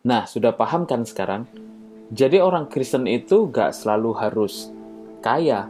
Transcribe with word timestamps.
Nah, 0.00 0.24
sudah 0.24 0.56
paham 0.56 0.88
kan 0.88 1.04
sekarang? 1.04 1.44
Jadi 2.08 2.40
orang 2.40 2.72
Kristen 2.72 3.04
itu 3.04 3.52
gak 3.52 3.76
selalu 3.76 4.16
harus 4.16 4.72
kaya. 5.20 5.68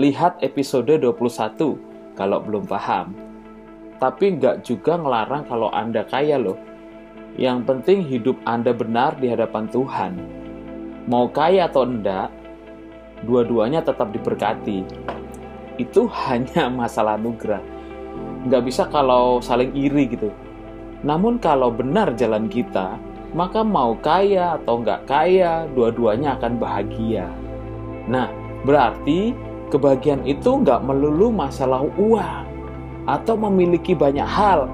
Lihat 0.00 0.40
episode 0.40 0.88
21 0.96 2.16
kalau 2.16 2.40
belum 2.40 2.64
paham. 2.64 3.12
Tapi 4.00 4.40
gak 4.40 4.64
juga 4.64 4.96
ngelarang 4.96 5.44
kalau 5.44 5.68
Anda 5.76 6.08
kaya 6.08 6.40
loh. 6.40 6.56
Yang 7.36 7.68
penting 7.68 8.00
hidup 8.08 8.40
Anda 8.48 8.72
benar 8.72 9.20
di 9.20 9.28
hadapan 9.28 9.68
Tuhan. 9.68 10.12
Mau 11.04 11.28
kaya 11.28 11.68
atau 11.68 11.84
enggak, 11.84 12.32
dua-duanya 13.28 13.84
tetap 13.84 14.08
diberkati. 14.08 14.88
Itu 15.76 16.08
hanya 16.24 16.72
masalah 16.72 17.20
anugerah. 17.20 17.60
Nggak 18.48 18.62
bisa 18.64 18.88
kalau 18.88 19.44
saling 19.44 19.76
iri 19.76 20.08
gitu. 20.08 20.32
Namun 21.04 21.36
kalau 21.36 21.68
benar 21.68 22.16
jalan 22.16 22.48
kita, 22.48 22.96
maka 23.32 23.62
mau 23.62 23.94
kaya 23.98 24.58
atau 24.58 24.82
nggak 24.82 25.06
kaya, 25.06 25.66
dua-duanya 25.74 26.34
akan 26.38 26.58
bahagia. 26.58 27.30
Nah, 28.10 28.26
berarti 28.66 29.32
kebahagiaan 29.70 30.26
itu 30.26 30.50
nggak 30.62 30.82
melulu 30.82 31.30
masalah 31.30 31.86
uang 31.94 32.44
atau 33.06 33.34
memiliki 33.38 33.94
banyak 33.94 34.26
hal. 34.26 34.66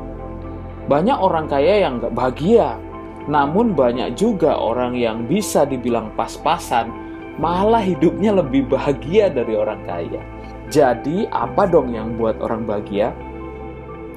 Banyak 0.89 1.19
orang 1.19 1.51
kaya 1.51 1.85
yang 1.85 2.01
nggak 2.01 2.15
bahagia, 2.17 2.81
namun 3.29 3.75
banyak 3.75 4.15
juga 4.17 4.57
orang 4.57 4.97
yang 4.97 5.27
bisa 5.27 5.67
dibilang 5.67 6.15
pas-pasan, 6.15 6.89
malah 7.37 7.83
hidupnya 7.83 8.33
lebih 8.33 8.71
bahagia 8.71 9.29
dari 9.29 9.53
orang 9.59 9.83
kaya. 9.85 10.23
Jadi, 10.73 11.29
apa 11.31 11.69
dong 11.69 11.95
yang 11.95 12.17
buat 12.19 12.39
orang 12.43 12.67
bahagia? 12.67 13.15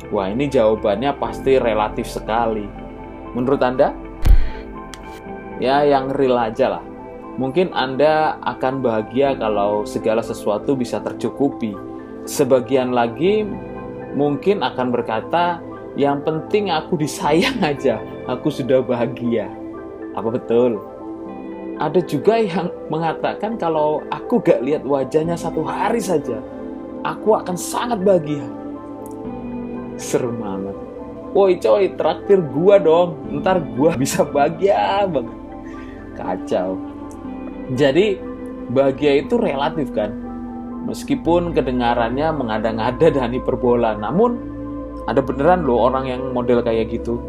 Wah, 0.09 0.29
ini 0.29 0.49
jawabannya 0.49 1.13
pasti 1.21 1.61
relatif 1.61 2.09
sekali. 2.09 2.65
Menurut 3.37 3.61
Anda? 3.61 3.93
Ya 5.59 5.83
yang 5.83 6.09
real 6.15 6.39
aja 6.39 6.79
lah. 6.79 6.83
Mungkin 7.39 7.71
Anda 7.71 8.35
akan 8.43 8.83
bahagia 8.83 9.35
kalau 9.39 9.87
segala 9.87 10.19
sesuatu 10.19 10.75
bisa 10.75 10.99
tercukupi. 10.99 11.71
Sebagian 12.27 12.91
lagi 12.91 13.47
mungkin 14.15 14.59
akan 14.59 14.91
berkata, 14.91 15.63
yang 15.95 16.19
penting 16.23 16.67
aku 16.71 16.99
disayang 16.99 17.59
aja, 17.63 17.99
aku 18.27 18.51
sudah 18.51 18.83
bahagia. 18.83 19.47
Apa 20.19 20.35
betul? 20.35 20.83
Ada 21.79 22.03
juga 22.03 22.43
yang 22.43 22.67
mengatakan 22.91 23.55
kalau 23.55 24.03
aku 24.11 24.43
gak 24.43 24.59
lihat 24.59 24.83
wajahnya 24.83 25.39
satu 25.39 25.63
hari 25.63 26.03
saja, 26.03 26.43
aku 27.07 27.39
akan 27.39 27.55
sangat 27.55 28.03
bahagia. 28.03 28.43
Serem 29.95 30.43
banget. 30.43 30.75
Woi 31.31 31.55
coy, 31.55 31.87
traktir 31.95 32.43
gua 32.51 32.83
dong, 32.83 33.15
ntar 33.39 33.63
gua 33.79 33.95
bisa 33.95 34.27
bahagia 34.27 35.07
banget 35.07 35.38
kacau. 36.29 36.77
Jadi 37.73 38.17
bahagia 38.69 39.25
itu 39.25 39.35
relatif 39.37 39.89
kan. 39.93 40.13
Meskipun 40.85 41.53
kedengarannya 41.53 42.33
mengada-ngada 42.33 43.13
dan 43.13 43.33
hiperbola, 43.35 43.97
namun 43.97 44.41
ada 45.05 45.21
beneran 45.21 45.65
loh 45.65 45.89
orang 45.89 46.09
yang 46.09 46.21
model 46.33 46.61
kayak 46.65 46.89
gitu. 46.93 47.21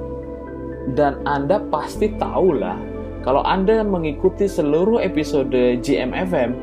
Dan 0.96 1.20
Anda 1.28 1.60
pasti 1.68 2.08
tahu 2.16 2.56
lah, 2.56 2.76
kalau 3.20 3.44
Anda 3.44 3.84
mengikuti 3.84 4.48
seluruh 4.48 5.04
episode 5.04 5.52
GMFM 5.84 6.56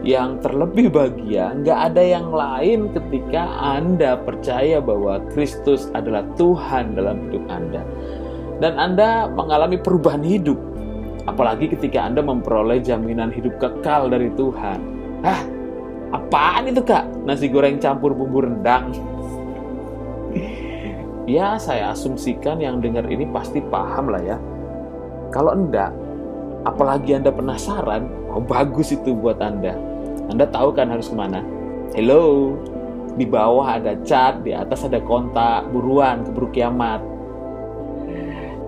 yang 0.00 0.40
terlebih 0.40 0.88
bahagia, 0.88 1.52
nggak 1.60 1.92
ada 1.92 2.00
yang 2.00 2.32
lain 2.32 2.88
ketika 2.96 3.44
Anda 3.60 4.16
percaya 4.16 4.80
bahwa 4.80 5.20
Kristus 5.36 5.92
adalah 5.92 6.24
Tuhan 6.40 6.96
dalam 6.96 7.28
hidup 7.28 7.44
Anda. 7.52 7.84
Dan 8.64 8.80
Anda 8.80 9.28
mengalami 9.28 9.76
perubahan 9.76 10.24
hidup 10.24 10.56
Apalagi 11.28 11.68
ketika 11.68 12.06
Anda 12.06 12.24
memperoleh 12.24 12.80
jaminan 12.80 13.28
hidup 13.34 13.60
kekal 13.60 14.08
dari 14.08 14.32
Tuhan. 14.38 14.78
Hah? 15.20 15.40
Apaan 16.10 16.72
itu 16.72 16.82
kak? 16.82 17.06
Nasi 17.22 17.46
goreng 17.52 17.78
campur 17.78 18.16
bumbu 18.16 18.42
rendang. 18.42 18.90
ya, 21.30 21.60
saya 21.60 21.92
asumsikan 21.92 22.58
yang 22.58 22.80
dengar 22.82 23.06
ini 23.06 23.28
pasti 23.28 23.60
paham 23.60 24.10
lah 24.10 24.22
ya. 24.24 24.36
Kalau 25.30 25.54
enggak, 25.54 25.94
apalagi 26.66 27.14
Anda 27.14 27.30
penasaran, 27.30 28.10
oh 28.34 28.42
bagus 28.42 28.90
itu 28.90 29.14
buat 29.14 29.38
Anda. 29.38 29.78
Anda 30.26 30.50
tahu 30.50 30.74
kan 30.74 30.90
harus 30.90 31.06
ke 31.06 31.14
mana? 31.14 31.42
Hello, 31.94 32.54
di 33.14 33.26
bawah 33.26 33.78
ada 33.78 33.98
chat, 34.06 34.42
di 34.42 34.54
atas 34.54 34.86
ada 34.86 34.98
kontak, 35.02 35.66
buruan 35.70 36.22
keburu 36.26 36.50
kiamat. 36.50 37.02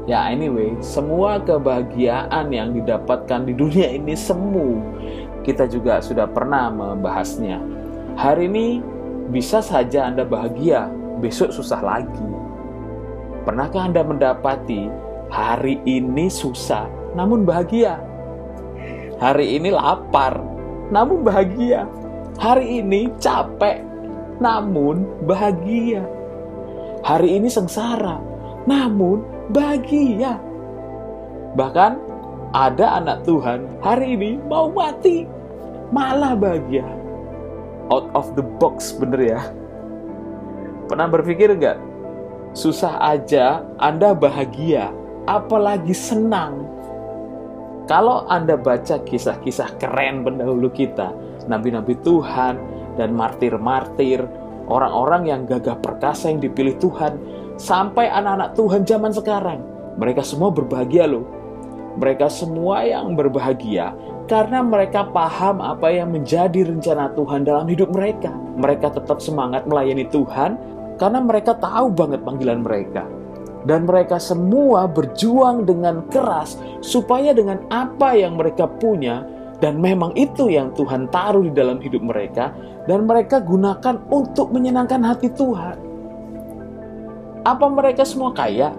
Ya 0.02 0.26
anyway, 0.26 0.74
semua 0.82 1.38
kebahagiaan 1.38 2.50
yang 2.50 2.74
didapatkan 2.74 3.46
di 3.46 3.54
dunia 3.54 3.86
ini 3.94 4.18
semu. 4.18 4.82
Kita 5.46 5.70
juga 5.70 6.02
sudah 6.02 6.26
pernah 6.26 6.74
membahasnya. 6.74 7.62
Hari 8.18 8.50
ini 8.50 8.82
bisa 9.30 9.62
saja 9.62 10.10
Anda 10.10 10.26
bahagia, 10.26 10.90
besok 11.22 11.54
susah 11.54 11.78
lagi. 11.86 12.30
Pernahkah 13.46 13.86
Anda 13.86 14.02
mendapati 14.02 14.90
hari 15.30 15.78
ini 15.86 16.26
susah 16.26 16.90
namun 17.14 17.46
bahagia? 17.46 18.02
Hari 19.22 19.54
ini 19.54 19.70
lapar 19.70 20.34
namun 20.90 21.22
bahagia. 21.22 21.86
Hari 22.42 22.82
ini 22.82 23.06
capek 23.22 23.78
namun 24.42 25.06
bahagia. 25.30 26.02
Hari 27.06 27.38
ini 27.38 27.46
sengsara 27.46 28.18
namun 28.66 29.31
bahagia. 29.50 30.38
Bahkan 31.58 31.92
ada 32.52 33.00
anak 33.00 33.24
Tuhan 33.24 33.66
hari 33.80 34.14
ini 34.14 34.30
mau 34.46 34.68
mati, 34.70 35.26
malah 35.90 36.36
bahagia. 36.36 36.84
Out 37.90 38.08
of 38.14 38.32
the 38.38 38.44
box 38.44 38.94
bener 38.94 39.20
ya. 39.20 39.42
Pernah 40.86 41.08
berpikir 41.08 41.50
nggak? 41.56 41.78
Susah 42.52 43.00
aja 43.00 43.64
Anda 43.80 44.12
bahagia, 44.12 44.92
apalagi 45.24 45.96
senang. 45.96 46.68
Kalau 47.88 48.28
Anda 48.28 48.54
baca 48.60 49.00
kisah-kisah 49.00 49.80
keren 49.80 50.22
pendahulu 50.22 50.68
kita, 50.70 51.10
nabi-nabi 51.48 51.96
Tuhan 52.04 52.60
dan 53.00 53.10
martir-martir, 53.16 54.22
orang-orang 54.68 55.26
yang 55.26 55.40
gagah 55.48 55.80
perkasa 55.80 56.30
yang 56.30 56.38
dipilih 56.44 56.76
Tuhan, 56.78 57.18
sampai 57.62 58.10
anak-anak 58.10 58.58
Tuhan 58.58 58.82
zaman 58.82 59.14
sekarang. 59.14 59.60
Mereka 59.94 60.26
semua 60.26 60.50
berbahagia 60.50 61.06
loh. 61.06 61.22
Mereka 61.94 62.26
semua 62.26 62.82
yang 62.82 63.14
berbahagia 63.14 63.94
karena 64.26 64.64
mereka 64.64 65.06
paham 65.12 65.60
apa 65.60 65.92
yang 65.92 66.10
menjadi 66.10 66.64
rencana 66.64 67.12
Tuhan 67.14 67.46
dalam 67.46 67.68
hidup 67.70 67.94
mereka. 67.94 68.32
Mereka 68.58 68.98
tetap 68.98 69.22
semangat 69.22 69.68
melayani 69.68 70.08
Tuhan 70.10 70.58
karena 70.96 71.20
mereka 71.22 71.54
tahu 71.54 71.92
banget 71.94 72.24
panggilan 72.26 72.64
mereka. 72.64 73.06
Dan 73.62 73.86
mereka 73.86 74.18
semua 74.18 74.90
berjuang 74.90 75.62
dengan 75.62 76.02
keras 76.10 76.58
supaya 76.82 77.30
dengan 77.30 77.62
apa 77.70 78.18
yang 78.18 78.34
mereka 78.34 78.66
punya 78.66 79.22
dan 79.62 79.78
memang 79.78 80.10
itu 80.18 80.50
yang 80.50 80.74
Tuhan 80.74 81.06
taruh 81.14 81.46
di 81.46 81.54
dalam 81.54 81.78
hidup 81.78 82.02
mereka 82.02 82.50
dan 82.90 83.06
mereka 83.06 83.38
gunakan 83.38 84.02
untuk 84.10 84.50
menyenangkan 84.50 85.06
hati 85.06 85.30
Tuhan. 85.30 85.91
Apa 87.42 87.66
mereka 87.66 88.06
semua 88.06 88.30
kaya? 88.30 88.70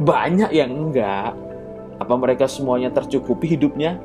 Banyak 0.00 0.48
yang 0.56 0.72
enggak. 0.72 1.36
Apa 2.00 2.14
mereka 2.16 2.48
semuanya 2.48 2.88
tercukupi 2.88 3.52
hidupnya? 3.52 4.00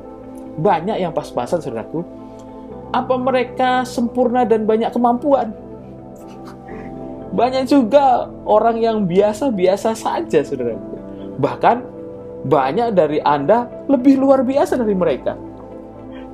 Banyak 0.60 1.00
yang 1.00 1.16
pas-pasan, 1.16 1.64
saudaraku. 1.64 2.04
Apa 2.92 3.16
mereka 3.16 3.82
sempurna 3.88 4.44
dan 4.44 4.68
banyak 4.68 4.92
kemampuan? 4.92 5.56
Banyak 7.34 7.66
juga 7.66 8.28
orang 8.44 8.78
yang 8.78 9.08
biasa-biasa 9.08 9.96
saja, 9.96 10.44
saudaraku. 10.44 11.00
Bahkan 11.40 11.76
banyak 12.44 12.92
dari 12.92 13.24
Anda 13.24 13.66
lebih 13.88 14.20
luar 14.20 14.44
biasa 14.44 14.76
dari 14.76 14.92
mereka. 14.92 15.34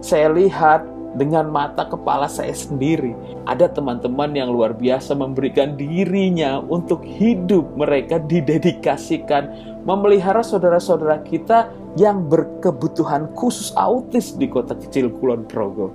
Saya 0.03 0.27
lihat 0.35 0.90
dengan 1.19 1.51
mata 1.51 1.87
kepala 1.87 2.31
saya 2.31 2.55
sendiri. 2.55 3.15
Ada 3.47 3.71
teman-teman 3.71 4.31
yang 4.35 4.51
luar 4.55 4.77
biasa 4.77 5.19
memberikan 5.19 5.75
dirinya 5.75 6.63
untuk 6.63 7.03
hidup 7.03 7.67
mereka 7.75 8.23
didedikasikan 8.23 9.75
memelihara 9.83 10.45
saudara-saudara 10.45 11.25
kita 11.27 11.73
yang 11.99 12.31
berkebutuhan 12.31 13.33
khusus 13.35 13.75
autis 13.75 14.39
di 14.39 14.47
kota 14.47 14.79
kecil 14.79 15.11
Kulon 15.19 15.49
Progo. 15.51 15.91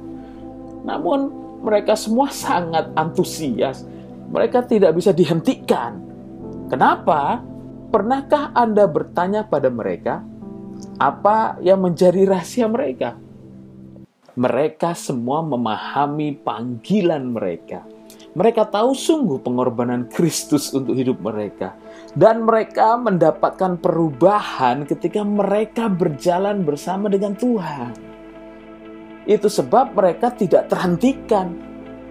Namun 0.83 1.31
mereka 1.63 1.95
semua 1.95 2.29
sangat 2.29 2.91
antusias. 2.93 3.87
Mereka 4.29 4.67
tidak 4.67 4.97
bisa 4.97 5.15
dihentikan. 5.15 6.01
Kenapa? 6.67 7.39
Pernahkah 7.93 8.51
Anda 8.51 8.89
bertanya 8.89 9.47
pada 9.47 9.71
mereka 9.71 10.19
apa 10.99 11.55
yang 11.63 11.79
menjadi 11.79 12.27
rahasia 12.27 12.67
mereka? 12.67 13.15
Mereka 14.35 14.91
semua 14.91 15.39
memahami 15.39 16.35
panggilan 16.35 17.31
mereka. 17.31 17.87
Mereka 18.35 18.67
tahu 18.67 18.91
sungguh 18.91 19.39
pengorbanan 19.39 20.11
Kristus 20.11 20.75
untuk 20.75 20.91
hidup 20.99 21.23
mereka, 21.23 21.71
dan 22.19 22.43
mereka 22.43 22.99
mendapatkan 22.99 23.79
perubahan 23.79 24.83
ketika 24.83 25.23
mereka 25.23 25.87
berjalan 25.87 26.67
bersama 26.67 27.07
dengan 27.07 27.31
Tuhan. 27.31 27.95
Itu 29.23 29.47
sebab 29.47 29.95
mereka 29.95 30.35
tidak 30.35 30.67
terhentikan. 30.67 31.55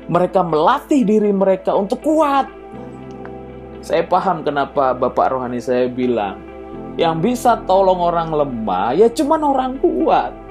Mereka 0.09 0.41
melatih 0.44 1.05
diri 1.05 1.32
mereka 1.32 1.76
untuk 1.76 2.00
kuat. 2.00 2.49
Saya 3.85 4.05
paham 4.09 4.41
kenapa 4.44 4.97
Bapak 4.97 5.32
Rohani 5.32 5.61
saya 5.61 5.93
bilang, 5.93 6.41
yang 6.97 7.21
bisa 7.21 7.61
tolong 7.69 8.00
orang 8.00 8.32
lemah 8.32 8.97
ya 8.97 9.12
cuman 9.12 9.41
orang 9.44 9.73
kuat. 9.81 10.44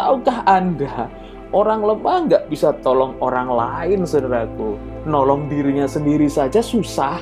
Tahukah 0.00 0.48
Anda, 0.48 1.12
orang 1.52 1.84
lemah 1.84 2.24
nggak 2.24 2.44
bisa 2.48 2.72
tolong 2.80 3.20
orang 3.20 3.52
lain, 3.52 4.08
saudaraku 4.08 4.80
nolong 5.04 5.52
dirinya 5.52 5.84
sendiri 5.84 6.24
saja 6.24 6.64
susah. 6.64 7.20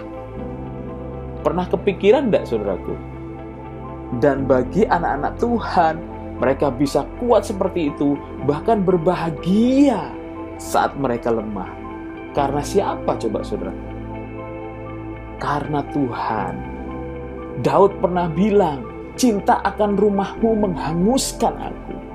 Pernah 1.43 1.67
kepikiran 1.67 2.31
tidak 2.31 2.47
saudaraku? 2.47 2.95
Dan 4.23 4.47
bagi 4.47 4.87
anak-anak 4.87 5.43
Tuhan, 5.43 5.95
mereka 6.39 6.71
bisa 6.71 7.03
kuat 7.19 7.51
seperti 7.51 7.91
itu, 7.91 8.15
bahkan 8.47 8.87
berbahagia 8.87 10.15
saat 10.55 10.95
mereka 10.95 11.35
lemah. 11.35 11.75
Karena 12.31 12.63
siapa 12.63 13.19
coba 13.19 13.43
saudara? 13.43 13.75
Karena 15.43 15.83
Tuhan. 15.91 16.55
Daud 17.59 17.99
pernah 17.99 18.31
bilang, 18.31 18.87
cinta 19.19 19.59
akan 19.67 19.99
rumahmu 19.99 20.63
menghanguskan 20.63 21.59
aku. 21.59 22.08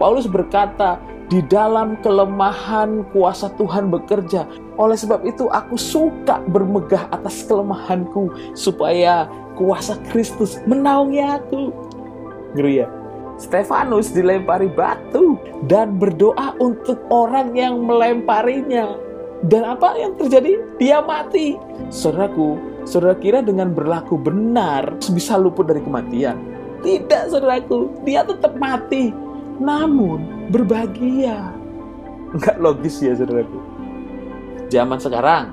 Paulus 0.00 0.24
berkata, 0.24 0.96
di 1.30 1.44
dalam 1.46 1.94
kelemahan 2.02 3.06
kuasa 3.14 3.54
Tuhan 3.54 3.86
bekerja. 3.92 4.48
Oleh 4.80 4.98
sebab 4.98 5.22
itu 5.22 5.46
aku 5.46 5.78
suka 5.78 6.42
bermegah 6.50 7.06
atas 7.14 7.46
kelemahanku 7.46 8.34
supaya 8.58 9.30
kuasa 9.54 9.94
Kristus 10.10 10.58
menaungi 10.66 11.22
aku. 11.22 11.70
Ngeri 12.58 12.82
ya? 12.82 12.88
Stefanus 13.38 14.10
dilempari 14.10 14.68
batu 14.68 15.38
dan 15.70 15.96
berdoa 15.96 16.58
untuk 16.58 16.98
orang 17.14 17.54
yang 17.54 17.78
melemparinya. 17.78 18.98
Dan 19.46 19.64
apa 19.64 19.96
yang 19.96 20.18
terjadi? 20.20 20.60
Dia 20.76 21.00
mati. 21.00 21.56
Saudaraku, 21.88 22.60
saudara 22.84 23.16
kira 23.16 23.40
dengan 23.40 23.72
berlaku 23.72 24.20
benar 24.20 24.98
bisa 25.14 25.40
luput 25.40 25.70
dari 25.70 25.80
kematian? 25.80 26.36
Tidak, 26.84 27.32
saudaraku. 27.32 28.04
Dia 28.04 28.26
tetap 28.28 28.60
mati. 28.60 29.29
Namun 29.60 30.48
berbahagia. 30.48 31.52
Enggak 32.32 32.56
logis 32.58 32.98
ya, 33.04 33.12
saudaraku 33.12 33.70
zaman 34.70 35.02
sekarang 35.02 35.44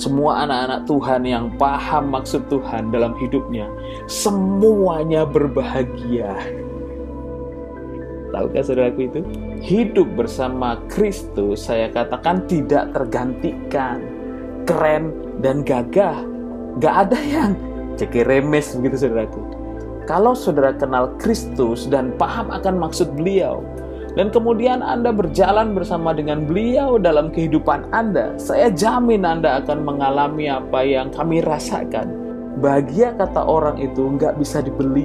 semua 0.00 0.44
anak-anak 0.44 0.88
Tuhan 0.88 1.22
yang 1.24 1.46
paham 1.60 2.12
maksud 2.12 2.48
Tuhan 2.48 2.92
dalam 2.92 3.16
hidupnya 3.16 3.68
semuanya 4.08 5.24
berbahagia. 5.24 6.36
Tahukah 8.32 8.60
saudaraku 8.64 9.00
itu? 9.08 9.20
Hidup 9.64 10.08
bersama 10.12 10.76
Kristus 10.92 11.64
saya 11.64 11.88
katakan 11.88 12.44
tidak 12.44 12.92
tergantikan. 12.92 14.04
Keren 14.66 15.14
dan 15.40 15.62
gagah. 15.62 16.20
Gak 16.82 17.08
ada 17.08 17.18
yang 17.22 17.56
cekir 17.96 18.28
remes 18.28 18.76
begitu 18.76 19.08
saudaraku 19.08 19.40
kalau 20.06 20.32
saudara 20.32 20.70
kenal 20.72 21.12
Kristus 21.18 21.90
dan 21.90 22.14
paham 22.14 22.48
akan 22.54 22.78
maksud 22.78 23.12
beliau 23.18 23.60
dan 24.16 24.32
kemudian 24.32 24.80
Anda 24.80 25.12
berjalan 25.12 25.76
bersama 25.76 26.16
dengan 26.16 26.48
beliau 26.48 26.96
dalam 26.96 27.28
kehidupan 27.28 27.92
Anda, 27.92 28.32
saya 28.40 28.72
jamin 28.72 29.28
Anda 29.28 29.60
akan 29.60 29.84
mengalami 29.84 30.48
apa 30.48 30.80
yang 30.80 31.12
kami 31.12 31.44
rasakan. 31.44 32.16
Bahagia 32.56 33.12
kata 33.12 33.44
orang 33.44 33.76
itu 33.76 34.16
nggak 34.16 34.40
bisa 34.40 34.64
dibeli. 34.64 35.04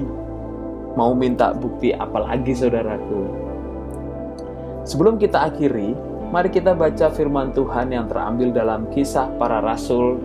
Mau 0.96 1.12
minta 1.12 1.52
bukti 1.52 1.92
apalagi 1.92 2.56
saudaraku? 2.56 3.28
Sebelum 4.88 5.20
kita 5.20 5.52
akhiri, 5.52 5.92
mari 6.32 6.48
kita 6.48 6.72
baca 6.72 7.12
firman 7.12 7.52
Tuhan 7.52 7.92
yang 7.92 8.08
terambil 8.08 8.48
dalam 8.48 8.88
kisah 8.88 9.28
para 9.36 9.60
rasul 9.60 10.24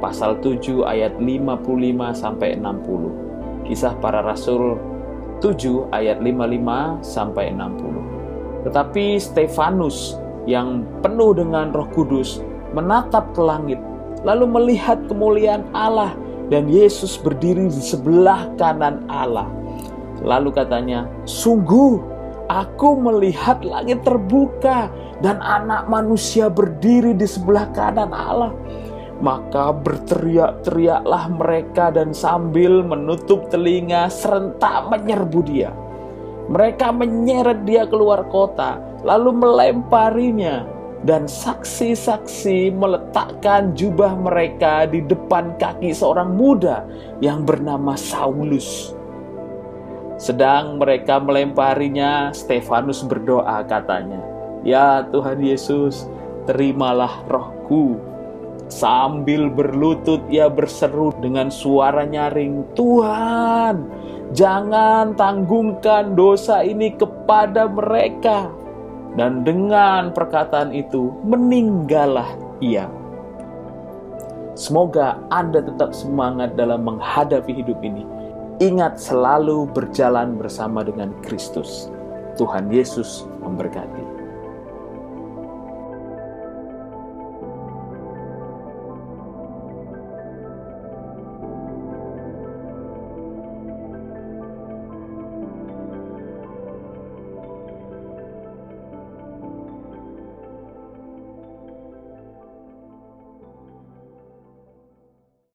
pasal 0.00 0.40
7 0.40 0.88
ayat 0.88 1.20
55 1.20 1.68
sampai 2.16 2.56
60. 2.56 3.31
Kisah 3.72 3.96
para 4.04 4.20
rasul 4.20 4.76
7 5.40 5.88
ayat 5.96 6.20
55 6.20 7.00
sampai 7.00 7.56
60. 7.56 8.68
Tetapi 8.68 9.16
Stefanus 9.16 10.20
yang 10.44 10.84
penuh 11.00 11.32
dengan 11.32 11.72
Roh 11.72 11.88
Kudus 11.96 12.44
menatap 12.76 13.32
ke 13.32 13.40
langit, 13.40 13.80
lalu 14.28 14.44
melihat 14.44 15.00
kemuliaan 15.08 15.64
Allah 15.72 16.12
dan 16.52 16.68
Yesus 16.68 17.16
berdiri 17.16 17.72
di 17.72 17.80
sebelah 17.80 18.52
kanan 18.60 19.08
Allah. 19.08 19.48
Lalu 20.20 20.52
katanya, 20.52 21.08
"Sungguh 21.24 21.96
aku 22.52 23.00
melihat 23.00 23.64
langit 23.64 24.04
terbuka 24.04 24.92
dan 25.24 25.40
anak 25.40 25.88
manusia 25.88 26.52
berdiri 26.52 27.16
di 27.16 27.24
sebelah 27.24 27.72
kanan 27.72 28.12
Allah." 28.12 28.52
Maka 29.22 29.70
berteriak-teriaklah 29.70 31.30
mereka 31.30 31.94
dan 31.94 32.10
sambil 32.10 32.82
menutup 32.82 33.46
telinga 33.54 34.10
serentak 34.10 34.90
menyerbu 34.90 35.40
dia. 35.46 35.70
Mereka 36.50 36.90
menyeret 36.90 37.62
dia 37.62 37.86
keluar 37.86 38.26
kota, 38.26 38.82
lalu 39.06 39.30
melemparinya, 39.30 40.66
dan 41.06 41.30
saksi-saksi 41.30 42.74
meletakkan 42.74 43.74
jubah 43.78 44.14
mereka 44.18 44.90
di 44.90 45.02
depan 45.06 45.54
kaki 45.54 45.94
seorang 45.94 46.34
muda 46.34 46.82
yang 47.22 47.46
bernama 47.46 47.94
Saulus. 47.94 48.94
Sedang 50.18 50.78
mereka 50.78 51.18
melemparinya, 51.18 52.30
Stefanus 52.30 53.02
berdoa 53.06 53.62
katanya, 53.66 54.22
"Ya 54.62 55.02
Tuhan 55.10 55.42
Yesus, 55.42 56.06
terimalah 56.46 57.22
rohku." 57.26 58.11
Sambil 58.72 59.52
berlutut 59.52 60.24
ia 60.32 60.48
berseru 60.48 61.12
dengan 61.20 61.52
suara 61.52 62.08
nyaring, 62.08 62.72
"Tuhan, 62.72 63.84
Jangan 64.32 65.12
tanggungkan 65.12 66.16
dosa 66.16 66.64
ini 66.64 66.96
kepada 66.96 67.68
mereka. 67.68 68.48
Dan 69.12 69.44
dengan 69.44 70.08
perkataan 70.16 70.72
itu 70.72 71.12
meninggallah 71.20 72.32
ia. 72.64 72.88
Semoga 74.56 75.20
Anda 75.28 75.60
tetap 75.60 75.92
semangat 75.92 76.56
dalam 76.56 76.88
menghadapi 76.88 77.60
hidup 77.60 77.76
ini. 77.84 78.08
Ingat 78.64 78.96
selalu 78.96 79.68
berjalan 79.68 80.40
bersama 80.40 80.80
dengan 80.80 81.12
Kristus. 81.20 81.92
Tuhan 82.40 82.72
Yesus 82.72 83.28
memberkati. 83.44 84.21